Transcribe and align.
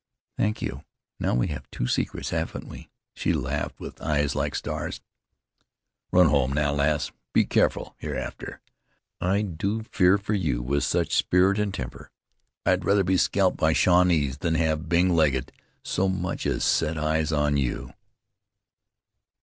"Thank 0.35 0.63
you. 0.63 0.83
Now 1.19 1.35
we 1.35 1.49
have 1.49 1.69
two 1.69 1.85
secrets, 1.85 2.31
haven't 2.31 2.67
we?" 2.67 2.89
she 3.13 3.33
laughed, 3.33 3.79
with 3.79 4.01
eyes 4.01 4.33
like 4.33 4.55
stars. 4.55 4.99
"Run 6.11 6.25
home 6.29 6.53
now, 6.53 6.73
lass. 6.73 7.11
Be 7.33 7.45
careful 7.45 7.93
hereafter. 7.99 8.61
I 9.19 9.43
do 9.43 9.83
fear 9.83 10.17
for 10.17 10.33
you 10.33 10.63
with 10.63 10.83
such 10.83 11.13
spirit 11.13 11.59
an' 11.59 11.71
temper. 11.71 12.09
I'd 12.65 12.83
rather 12.83 13.03
be 13.03 13.15
scalped 13.15 13.57
by 13.57 13.73
Shawnees 13.73 14.39
than 14.39 14.55
have 14.55 14.89
Bing 14.89 15.09
Legget 15.11 15.51
so 15.83 16.09
much 16.09 16.47
as 16.47 16.63
set 16.63 16.97
eyes 16.97 17.31
on 17.31 17.57
you." 17.57 17.93